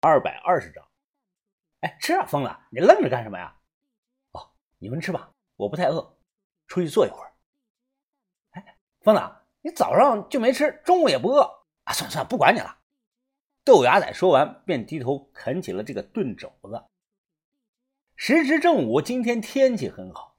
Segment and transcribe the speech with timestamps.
[0.00, 0.84] 二百二十张。
[1.80, 3.56] 哎，吃啊，疯子，你愣着干什么呀？
[4.32, 6.16] 哦，你们吃吧，我不太饿，
[6.66, 7.32] 出去坐一会儿。
[8.52, 9.22] 哎，疯子，
[9.60, 11.42] 你早上就没吃，中午也不饿
[11.84, 11.92] 啊？
[11.92, 12.78] 算了算了，不管你了。
[13.64, 16.84] 豆芽仔说完，便低头啃起了这个炖肘子。
[18.14, 20.34] 时值正午，今天天气很好，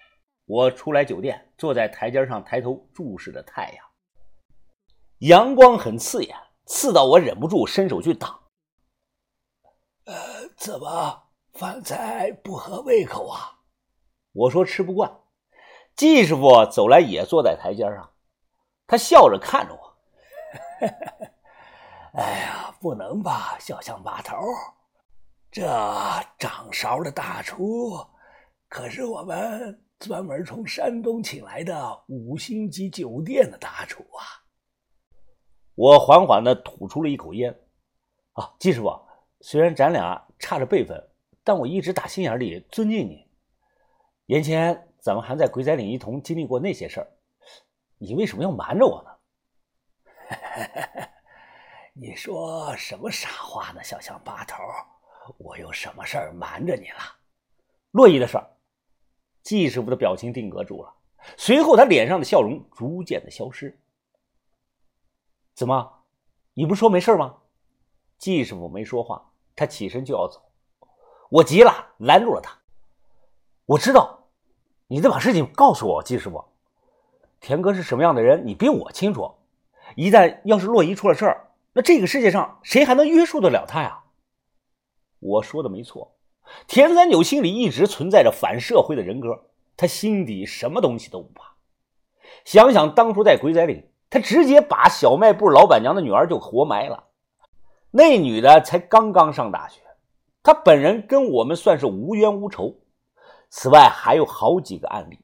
[0.46, 3.86] 我出来酒店，坐在台阶上，抬头注视着太阳。
[5.20, 6.36] 阳光很刺眼，
[6.66, 8.47] 刺到我忍不住伸手去挡。
[10.08, 11.24] 呃，怎么？
[11.54, 13.60] 饭菜不合胃口啊！
[14.32, 15.12] 我说吃不惯。
[15.96, 18.10] 季师傅走来，也坐在台阶上，
[18.86, 19.98] 他笑着看着我：
[22.14, 24.38] “哎呀，不能吧，小乡八头，
[25.52, 25.68] 这
[26.38, 28.00] 掌勺的大厨
[28.70, 34.24] 可是我们专门从山东请来的五星级酒店的大厨啊！”
[35.74, 37.54] 我缓缓的吐出了一口烟。
[38.34, 39.07] 啊，季师傅，
[39.50, 41.02] 虽然咱俩差着辈分。
[41.42, 43.26] 但我一直打心眼里尊敬你。
[44.26, 47.08] 年前咱们还在鬼仔岭一同经历过那些事儿，
[47.98, 49.10] 你为什么要瞒着我呢？
[51.96, 54.62] 你说什么傻话呢，小乡八头？
[55.38, 57.00] 我有什么事儿瞒着你了？
[57.92, 58.46] 洛伊的事儿。
[59.42, 60.94] 季师傅的表情定格住了，
[61.38, 63.80] 随后他脸上的笑容逐渐的消失。
[65.56, 66.04] 怎么？
[66.54, 67.38] 你不说没事吗？
[68.18, 70.42] 季师傅没说话，他起身就要走。
[71.30, 72.58] 我急了，拦住了他。
[73.66, 74.30] 我知道，
[74.88, 76.46] 你得把事情告诉我，季师傅。
[77.42, 79.36] 田哥是什么样的人，你比我清楚。
[79.96, 84.04] 一旦要是洛伊出了事儿，那这个世界上谁还能约束得了他呀？
[85.20, 86.16] 我说的没错，
[86.68, 91.56] 田三九心里一直存在着反社会的人格，他心底什么东西都不怕。
[92.46, 97.07] 想想当初在鬼仔岭，他直接把小卖部老板娘的女儿就活埋了，
[97.92, 99.82] 那女的才刚刚上大学。
[100.44, 102.76] 她本人跟我们算是无冤无仇，
[103.50, 105.20] 此外还有好几个案例，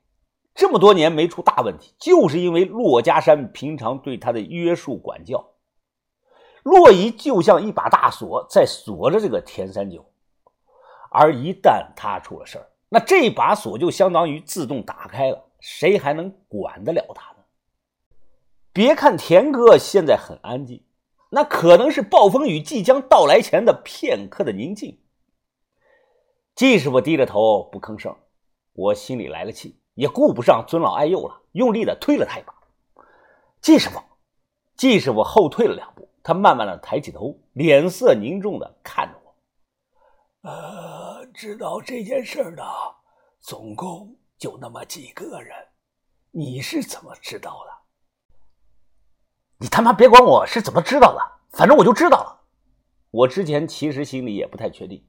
[0.54, 5.52] 这么多年没出大问题，就是因为骆家山平常对他的约束管教。
[6.64, 10.06] 骆仪就像一把大锁在锁着这个田三九，
[11.10, 17.38] 而一旦他出了事儿，那这把锁就相当于自动打开了，谁还能管得了他呢？
[18.74, 20.84] 别看田哥现在很安静，
[21.34, 25.02] 那可能是暴风雨即将到来前的片刻的宁静。
[26.54, 28.16] 季师傅低着头不吭声，
[28.74, 32.54] 我心里来了气，也顾不上尊老爱幼了，用力的推了他一把。
[33.62, 34.00] 季师傅，
[34.78, 40.50] 季师傅后退了两步，他慢慢的抬起头，脸色凝重的看着我。
[40.52, 42.64] 呃，知道这件事的
[43.40, 45.56] 总共就那么几个人，
[46.30, 47.83] 你是怎么知道的？
[49.64, 51.22] 你他妈别管我是怎么知道的，
[51.58, 52.42] 反正我就知道了。
[53.12, 55.02] 我之前其实心里也不太确定。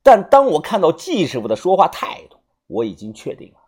[0.00, 3.58] 但当我看到季师傅的说话态度，我已经确定了。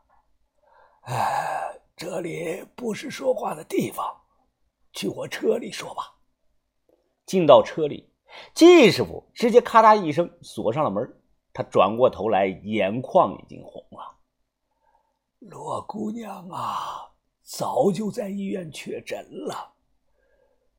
[1.01, 4.07] 哎，这里不是说话的地方，
[4.93, 6.15] 去我车里说吧。
[7.27, 8.09] 进到车里，
[8.55, 11.21] 季师傅直接咔嗒一声锁上了门。
[11.53, 14.19] 他转过头来，眼眶已经红了。
[15.41, 17.11] 罗姑娘啊，
[17.43, 19.72] 早就在医院确诊了，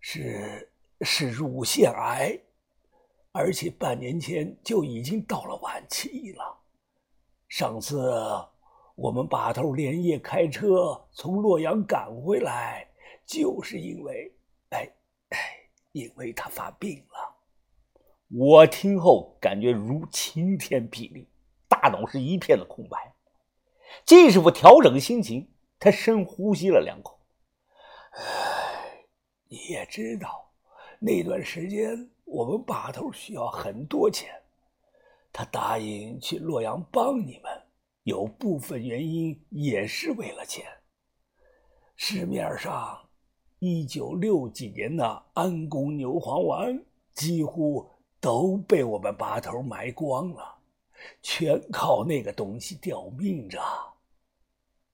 [0.03, 0.71] 是
[1.01, 2.37] 是乳腺癌。
[3.31, 6.55] 而且半年前就已经到了晚期了。
[7.49, 8.13] 上次
[8.93, 12.87] 我们把头连夜开车从洛阳赶回来，
[13.25, 14.31] 就是因为，
[14.69, 14.87] 哎
[15.29, 15.37] 哎，
[15.93, 17.35] 因为他发病了。
[18.29, 21.27] 我听后感觉如晴天霹雳，
[21.67, 23.15] 大脑是一片的空白。
[24.05, 27.19] 季师傅调整心情，他深呼吸了两口。
[29.53, 30.51] 你也知道，
[30.97, 32.09] 那段时间。
[32.25, 34.31] 我们把头需要很多钱，
[35.31, 37.51] 他答应去洛阳帮你们，
[38.01, 40.65] 有部分原因也是为了钱。
[41.95, 42.99] 市面上
[43.59, 47.87] 一九六几年的安宫牛黄丸几乎
[48.19, 50.55] 都被我们把头买光了，
[51.21, 53.61] 全靠那个东西吊命着。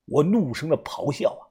[0.07, 1.47] 我怒声的咆哮啊！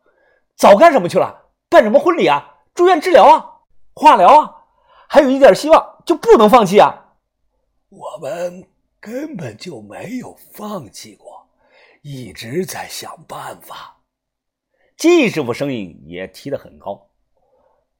[0.54, 1.50] 早干什么去了？
[1.70, 2.56] 办什么婚礼啊？
[2.78, 3.58] 住院治疗啊？
[3.92, 4.54] 化疗啊？
[5.08, 7.16] 还有一点希望，就不能放弃啊！
[7.88, 8.68] 我们
[9.00, 11.48] 根本就没有放弃过，
[12.02, 13.96] 一直在想办法。
[14.96, 17.10] 季师傅声音也提得很高，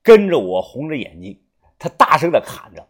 [0.01, 1.43] 跟着我红着眼睛，
[1.77, 2.89] 他大声的喊着：“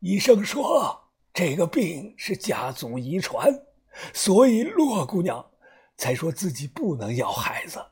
[0.00, 3.50] 医生说这个病是家族遗传，
[4.12, 5.42] 所以洛姑娘
[5.96, 7.82] 才说自己不能要孩子。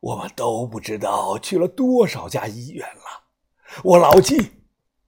[0.00, 3.02] 我们都不知道去了多少家医院了。”
[3.84, 4.50] 我老纪，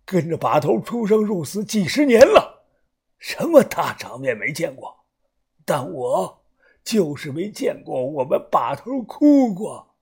[0.05, 2.65] 跟着把头出生入死几十年了，
[3.19, 5.05] 什么大场面没见过，
[5.65, 6.45] 但我
[6.85, 9.95] 就是没见过我们把头哭过。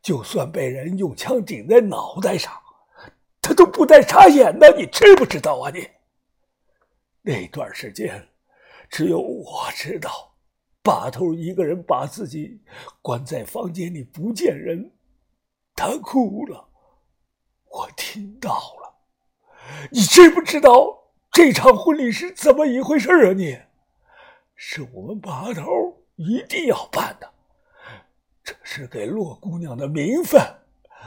[0.00, 2.52] 就算被人用枪顶在脑袋上，
[3.42, 5.70] 他都不带眨眼的，你知不知道啊？
[5.70, 5.86] 你
[7.22, 8.28] 那段时间，
[8.88, 10.35] 只有我知道，
[10.86, 12.60] 把头一个人把自己
[13.02, 14.92] 关在房间里不见人，
[15.74, 16.68] 他哭了，
[17.68, 18.94] 我听到了。
[19.90, 23.32] 你知不知道这场婚礼是怎么一回事啊？
[23.32, 23.58] 你，
[24.54, 25.64] 是我们把头
[26.14, 27.28] 一定要办的，
[28.44, 30.40] 这是给洛姑娘的名分，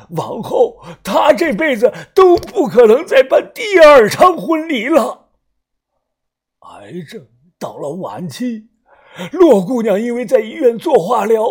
[0.10, 5.30] 往后她这辈子都不可能再办第二场婚礼了。
[6.60, 7.26] 癌症
[7.58, 8.68] 到了晚期，
[9.32, 11.46] 洛姑娘因为在医院做化疗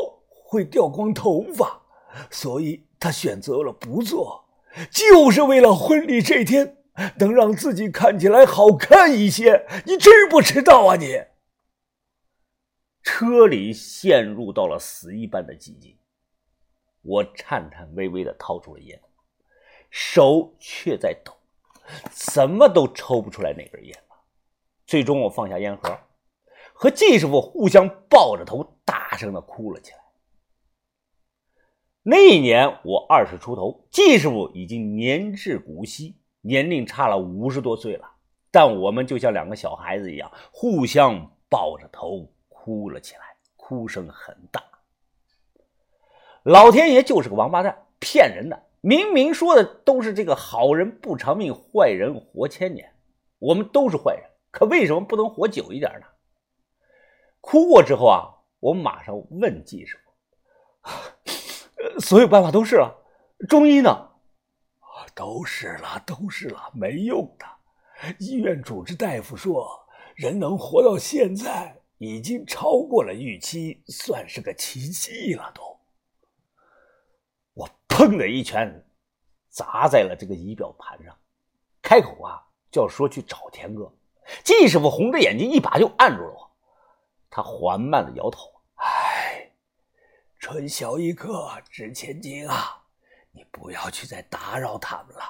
[0.45, 1.83] 会掉光头发，
[2.31, 4.45] 所以她选择了不做，
[4.91, 6.77] 就是为了婚礼这天。
[7.19, 10.97] 能让自己看起来好看一些，你知不知道啊？
[10.97, 11.23] 你
[13.05, 15.97] 车里陷入到了死一般的寂静，
[17.03, 19.01] 我颤颤巍巍的掏出了烟，
[19.91, 21.33] 手却在抖，
[22.11, 24.17] 怎么都抽不出来那根烟了。
[24.85, 25.97] 最终，我放下烟盒，
[26.81, 29.99] 和季师傅互相抱着头，大声的哭了起来。
[32.05, 36.15] 那一年我二十出头，季师傅已经年至古稀。
[36.41, 38.09] 年龄差了五十多岁了，
[38.53, 43.23] 但我们就像两个小孩子一样，互相抱着头哭了起来，
[43.57, 44.63] 哭声很大。
[46.45, 48.63] 老天爷就是个王八蛋，骗人的！
[48.81, 52.95] 明明说的都是这个好人不偿命，坏人活千年。
[53.41, 54.23] 我们都是坏人，
[54.53, 56.07] 可为什么不能活久一点呢？
[57.51, 58.29] 哭过之后啊，
[58.61, 60.91] 我马上问季师傅
[61.99, 62.95] ：“所有办法都试了，
[63.49, 64.11] 中医呢？”
[65.17, 67.47] 都是了，都是了，没用的。
[68.19, 69.67] 医院主治大夫说，
[70.15, 75.51] 人能活到现在，已经超过了预期，算是个奇迹了。
[75.55, 75.63] 都，
[77.55, 78.87] 我砰的一拳
[79.49, 81.17] 砸在了这个仪表盘上，
[81.81, 83.91] 开口啊，就要说去找田哥。
[84.45, 86.48] 季师傅红着眼睛，一把就按住了我。
[87.31, 89.51] 他缓慢的摇头：“哎，
[90.39, 92.75] 春宵一刻值千金啊。”
[93.31, 95.23] 你不要去再打扰他们了。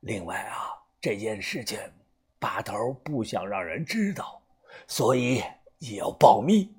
[0.00, 1.78] 另外啊，这件事情
[2.40, 4.42] 把头不想让人知道，
[4.88, 5.42] 所以
[5.78, 6.74] 也要保密。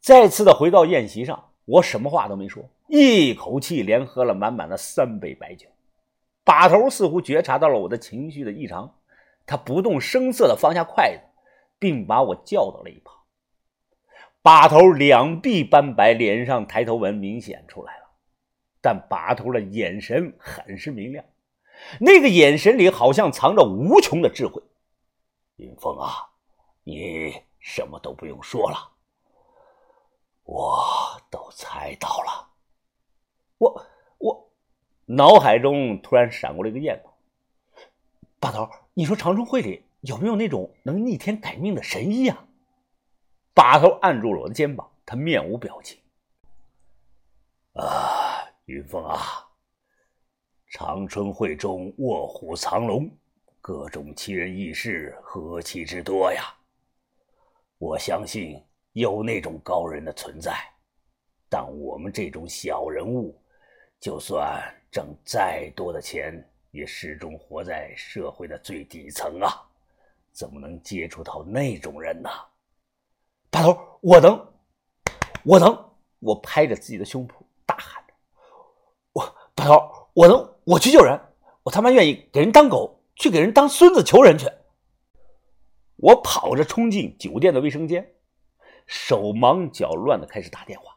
[0.00, 5.66] 再次的回到宴席上，我什么话都没说，一口气连喝了满满的三杯白酒。
[6.44, 8.94] 把头似乎觉察到了我的情绪的异常，
[9.46, 11.22] 他不动声色的放下筷子，
[11.80, 13.16] 并把我叫到了一旁。
[14.42, 18.10] 把头两臂斑白，脸上抬头纹明显出来了，
[18.80, 21.24] 但把头的眼神很是明亮，
[21.98, 24.62] 那个眼神里好像藏着无穷的智慧。
[25.56, 26.30] 云峰啊，
[26.84, 28.92] 你什么都不用说了，
[30.44, 32.48] 我都猜到了。
[33.58, 33.86] 我
[34.16, 34.50] 我
[35.04, 37.12] 脑海中突然闪过了一个念头：
[38.38, 42.46] 把头，你说长春会里有没有那种能逆天改命的神医啊？
[43.54, 45.98] 把头按住了我的肩膀，他面无表情。
[47.74, 49.18] 啊，云峰啊，
[50.68, 53.10] 长春会中卧虎藏龙，
[53.60, 56.44] 各种奇人异事何其之多呀！
[57.78, 60.54] 我相信有那种高人的存在，
[61.48, 63.38] 但我们这种小人物，
[64.00, 69.69] 就算挣再多的钱，也始终活在社会的最底层啊，
[70.32, 72.30] 怎么能接触到那种人呢？
[73.50, 74.46] 把头，我能，
[75.44, 75.90] 我能！
[76.20, 77.32] 我拍着自己的胸脯
[77.66, 78.14] 大喊着
[79.12, 80.54] ：“我把头，我能！
[80.64, 81.18] 我去救人！
[81.62, 84.46] 我他妈愿意给人当狗，去给人当孙子求人去！”
[85.96, 88.14] 我跑着冲进酒店的卫生间，
[88.86, 90.96] 手忙脚乱的开始打电话：“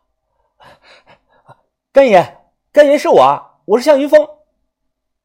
[1.92, 4.28] 干爷，干爷是我，我是向云峰。”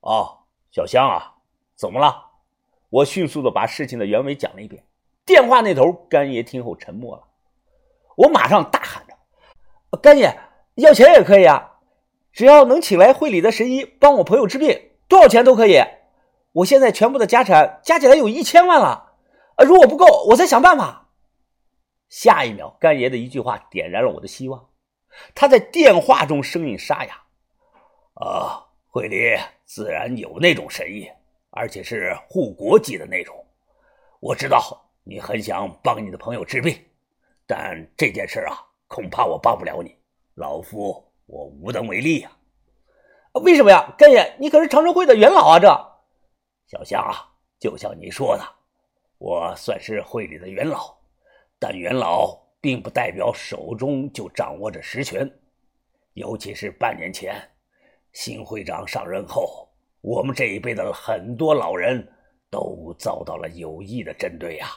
[0.01, 1.35] 哦，小香啊，
[1.75, 2.28] 怎么了？
[2.91, 4.85] 我迅速的把事情的原委讲了一遍。
[5.27, 7.25] 电话那头，干爷听后沉默了。
[8.17, 9.15] 我马上大喊着
[10.01, 10.35] ：“干爷，
[10.77, 11.79] 要钱也可以啊，
[12.33, 15.83] 只要能请来会里的神医帮我朋友治病，多少钱都可以。
[16.53, 19.13] 我现在全部的家产加起来有一千万了，
[19.57, 21.11] 啊，如果不够，我再想办法。”
[22.09, 24.71] 下一秒，干爷的一句话点燃了我的希望。
[25.35, 27.23] 他在电话中声音沙哑
[28.17, 31.07] ：“啊，会里自然有那种神医，
[31.59, 33.35] 而且是护国级的那种。
[34.21, 36.79] 我知道。”你很想帮你的朋友治病，
[37.47, 39.97] 但这件事啊，恐怕我帮不了你。
[40.35, 42.31] 老夫我无能为力呀。
[43.43, 44.37] 为什么呀，干爷？
[44.39, 45.59] 你可是长生会的元老啊！
[45.59, 45.67] 这
[46.67, 47.25] 小香啊，
[47.59, 48.45] 就像你说的，
[49.17, 50.95] 我算是会里的元老，
[51.59, 55.27] 但元老并不代表手中就掌握着实权。
[56.13, 57.35] 尤其是半年前，
[58.13, 59.68] 新会长上任后，
[60.01, 62.07] 我们这一辈的很多老人
[62.51, 64.69] 都遭到了有意的针对呀，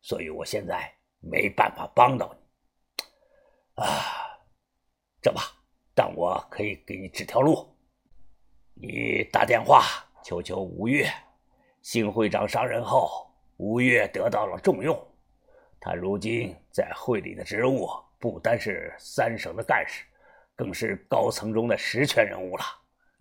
[0.00, 3.82] 所以我现在没办法帮到你。
[3.82, 4.38] 啊，
[5.20, 5.42] 这吧，
[5.94, 7.76] 但我可以给你指条路，
[8.74, 9.82] 你打电话
[10.24, 11.06] 求求吴越。
[11.82, 14.96] 新会长上任后，吴越得到了重用，
[15.78, 17.88] 他如今在会里的职务
[18.18, 20.04] 不单是三省的干事。
[20.58, 22.64] 更是高层中的实权人物了，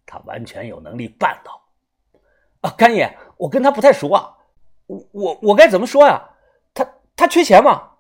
[0.06, 1.62] 他完全有能力办到。
[2.62, 4.36] 啊，干爷，我跟他不太熟啊，
[4.88, 6.22] 我我我该怎么说呀？
[6.74, 7.92] 他他缺钱吗？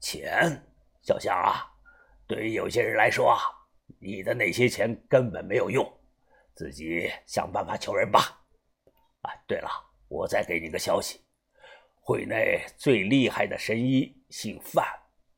[0.00, 0.62] 钱，
[1.02, 1.66] 小香啊，
[2.26, 3.38] 对于有些人来说啊，
[3.98, 5.90] 你的那些钱根本没有用，
[6.54, 8.40] 自己想办法求人吧。
[9.22, 9.70] 啊，对了，
[10.08, 11.22] 我再给你个消息，
[12.02, 14.84] 会内最厉害的神医姓范，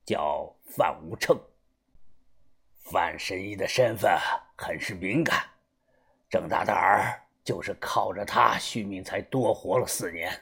[0.05, 1.41] 叫范无称。
[2.91, 4.17] 范神医的身份
[4.57, 5.45] 很是敏感，
[6.29, 10.33] 郑大胆儿就是靠着他续命才多活了四年。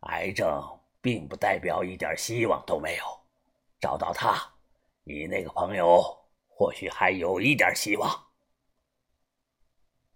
[0.00, 0.62] 癌症
[1.00, 3.04] 并不代表一点希望都没有，
[3.80, 4.36] 找到他，
[5.04, 6.02] 你那个朋友
[6.48, 8.25] 或许还有一点希望。